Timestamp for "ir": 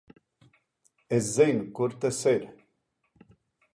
2.33-2.43